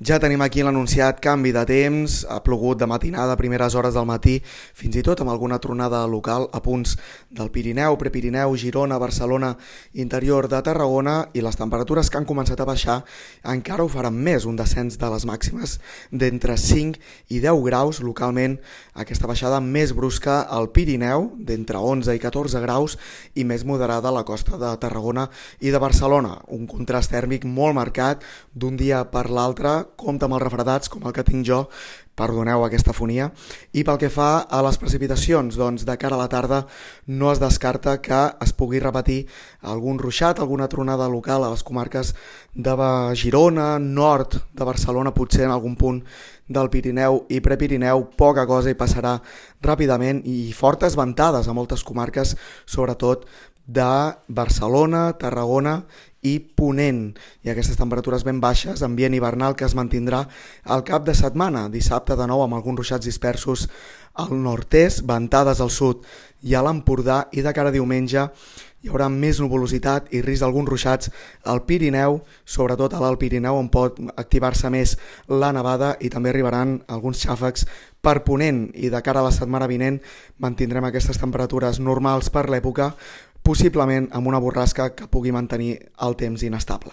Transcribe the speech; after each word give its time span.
Ja 0.00 0.16
tenim 0.16 0.40
aquí 0.40 0.62
l'anunciat 0.64 1.18
canvi 1.20 1.50
de 1.52 1.60
temps, 1.68 2.22
ha 2.24 2.38
plogut 2.40 2.78
de 2.80 2.86
matinada 2.88 3.34
a 3.34 3.36
primeres 3.36 3.74
hores 3.76 3.92
del 3.92 4.06
matí, 4.08 4.38
fins 4.72 4.94
i 4.96 5.02
tot 5.04 5.20
amb 5.20 5.28
alguna 5.28 5.58
tronada 5.60 5.98
local 6.08 6.46
a 6.56 6.62
punts 6.64 6.94
del 7.28 7.50
Pirineu, 7.52 7.98
Prepirineu, 8.00 8.56
Girona, 8.56 8.96
Barcelona, 8.96 9.50
interior 9.92 10.48
de 10.48 10.62
Tarragona 10.64 11.26
i 11.36 11.42
les 11.44 11.60
temperatures 11.60 12.08
que 12.08 12.16
han 12.16 12.24
començat 12.24 12.62
a 12.64 12.66
baixar 12.70 12.96
encara 13.44 13.84
ho 13.84 13.90
faran 13.92 14.16
més, 14.16 14.46
un 14.48 14.56
descens 14.56 14.96
de 14.96 15.10
les 15.12 15.26
màximes 15.28 15.76
d'entre 16.08 16.56
5 16.56 16.96
i 17.28 17.42
10 17.44 17.60
graus. 17.68 18.00
Localment, 18.00 18.56
aquesta 18.96 19.28
baixada 19.28 19.60
més 19.60 19.92
brusca 19.92 20.40
al 20.48 20.70
Pirineu, 20.72 21.28
d'entre 21.36 21.76
11 21.76 22.16
i 22.16 22.24
14 22.24 22.64
graus 22.64 22.96
i 23.36 23.44
més 23.44 23.68
moderada 23.68 24.08
a 24.08 24.16
la 24.16 24.24
costa 24.24 24.56
de 24.56 24.72
Tarragona 24.80 25.28
i 25.60 25.68
de 25.68 25.84
Barcelona, 25.84 26.38
un 26.48 26.64
contrast 26.64 27.12
tèrmic 27.12 27.44
molt 27.44 27.76
marcat 27.76 28.24
d'un 28.56 28.80
dia 28.80 29.04
per 29.12 29.28
l'altre 29.28 29.89
compta 29.96 30.26
amb 30.26 30.36
els 30.36 30.44
refredats 30.44 30.90
com 30.92 31.06
el 31.06 31.14
que 31.16 31.24
tinc 31.26 31.46
jo, 31.46 31.64
perdoneu 32.20 32.64
aquesta 32.66 32.92
fonia, 32.92 33.30
i 33.72 33.84
pel 33.86 33.98
que 34.00 34.10
fa 34.12 34.44
a 34.44 34.60
les 34.66 34.76
precipitacions, 34.80 35.56
doncs 35.56 35.86
de 35.88 35.96
cara 36.00 36.18
a 36.18 36.20
la 36.20 36.28
tarda 36.28 36.64
no 37.06 37.30
es 37.32 37.40
descarta 37.40 37.96
que 38.02 38.20
es 38.44 38.52
pugui 38.52 38.82
repetir 38.82 39.22
algun 39.62 39.98
ruixat, 39.98 40.38
alguna 40.38 40.68
tronada 40.68 41.08
local 41.08 41.44
a 41.44 41.52
les 41.54 41.64
comarques 41.64 42.14
de 42.54 42.76
Girona, 43.16 43.78
nord 43.78 44.36
de 44.52 44.64
Barcelona, 44.64 45.14
potser 45.14 45.46
en 45.46 45.54
algun 45.54 45.76
punt 45.76 46.02
del 46.50 46.68
Pirineu 46.68 47.24
i 47.30 47.40
Prepirineu, 47.40 48.08
poca 48.18 48.46
cosa 48.46 48.70
hi 48.70 48.76
passarà 48.78 49.20
ràpidament 49.62 50.24
i 50.26 50.52
fortes 50.52 50.98
ventades 50.98 51.48
a 51.48 51.54
moltes 51.54 51.84
comarques, 51.86 52.34
sobretot 52.66 53.24
de 53.70 54.16
Barcelona, 54.26 55.12
Tarragona 55.14 55.84
i 56.22 56.38
Ponent. 56.40 57.18
I 57.44 57.52
aquestes 57.52 57.78
temperatures 57.80 58.24
ben 58.26 58.40
baixes, 58.40 58.82
ambient 58.82 59.14
hivernal 59.16 59.56
que 59.56 59.64
es 59.64 59.76
mantindrà 59.76 60.26
al 60.64 60.84
cap 60.84 61.06
de 61.06 61.14
setmana, 61.16 61.68
dissabte 61.72 62.16
de 62.16 62.26
nou 62.28 62.44
amb 62.44 62.58
alguns 62.58 62.82
ruixats 62.82 63.08
dispersos 63.08 63.68
al 64.20 64.34
nord-est, 64.36 65.04
ventades 65.06 65.60
al 65.60 65.70
sud 65.70 66.04
i 66.42 66.56
a 66.56 66.64
l'Empordà 66.64 67.26
i 67.32 67.44
de 67.44 67.54
cara 67.56 67.70
a 67.70 67.76
diumenge 67.76 68.26
hi 68.80 68.88
haurà 68.88 69.10
més 69.12 69.38
nuvolositat 69.42 70.08
i 70.16 70.22
risc 70.24 70.40
d'alguns 70.40 70.70
ruixats 70.70 71.10
al 71.52 71.60
Pirineu, 71.68 72.22
sobretot 72.48 72.94
a 72.96 73.00
l'Alt 73.02 73.20
Pirineu 73.20 73.58
on 73.60 73.68
pot 73.68 73.98
activar-se 74.16 74.70
més 74.72 74.96
la 75.28 75.52
nevada 75.52 75.92
i 76.00 76.08
també 76.08 76.32
arribaran 76.32 76.78
alguns 76.88 77.20
xàfecs 77.20 77.66
per 78.00 78.22
ponent 78.24 78.70
i 78.72 78.88
de 78.88 79.02
cara 79.04 79.20
a 79.20 79.26
la 79.26 79.34
setmana 79.36 79.68
vinent 79.68 80.00
mantindrem 80.40 80.86
aquestes 80.88 81.20
temperatures 81.20 81.80
normals 81.84 82.32
per 82.32 82.46
l'època 82.48 82.94
possiblement 83.42 84.08
amb 84.12 84.26
una 84.30 84.40
borrasca 84.42 84.90
que 84.94 85.08
pugui 85.10 85.32
mantenir 85.32 85.78
el 86.06 86.16
temps 86.16 86.42
inestable. 86.46 86.92